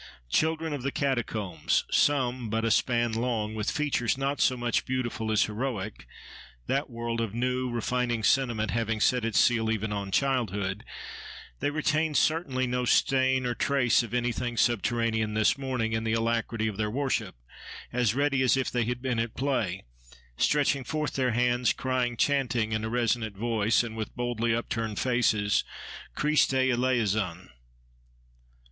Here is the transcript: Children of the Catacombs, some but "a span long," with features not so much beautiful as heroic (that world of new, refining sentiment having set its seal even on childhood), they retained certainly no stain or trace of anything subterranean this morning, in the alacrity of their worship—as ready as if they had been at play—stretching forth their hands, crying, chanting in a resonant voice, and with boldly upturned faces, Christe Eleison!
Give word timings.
Children 0.29 0.73
of 0.73 0.81
the 0.81 0.91
Catacombs, 0.91 1.85
some 1.91 2.49
but 2.49 2.65
"a 2.65 2.71
span 2.71 3.11
long," 3.11 3.53
with 3.53 3.69
features 3.69 4.17
not 4.17 4.41
so 4.41 4.57
much 4.57 4.83
beautiful 4.83 5.31
as 5.31 5.43
heroic 5.43 6.07
(that 6.65 6.89
world 6.89 7.21
of 7.21 7.35
new, 7.35 7.69
refining 7.69 8.23
sentiment 8.23 8.71
having 8.71 8.99
set 8.99 9.23
its 9.23 9.39
seal 9.39 9.69
even 9.69 9.93
on 9.93 10.09
childhood), 10.09 10.83
they 11.59 11.69
retained 11.69 12.17
certainly 12.17 12.65
no 12.65 12.83
stain 12.83 13.45
or 13.45 13.53
trace 13.53 14.01
of 14.01 14.11
anything 14.11 14.57
subterranean 14.57 15.35
this 15.35 15.55
morning, 15.55 15.93
in 15.93 16.03
the 16.03 16.13
alacrity 16.13 16.67
of 16.67 16.77
their 16.77 16.89
worship—as 16.89 18.15
ready 18.15 18.41
as 18.41 18.57
if 18.57 18.71
they 18.71 18.85
had 18.85 19.03
been 19.03 19.19
at 19.19 19.35
play—stretching 19.35 20.83
forth 20.83 21.13
their 21.13 21.33
hands, 21.33 21.73
crying, 21.73 22.17
chanting 22.17 22.71
in 22.71 22.83
a 22.83 22.89
resonant 22.89 23.37
voice, 23.37 23.83
and 23.83 23.95
with 23.95 24.15
boldly 24.15 24.51
upturned 24.55 24.97
faces, 24.97 25.63
Christe 26.15 26.51
Eleison! 26.55 27.49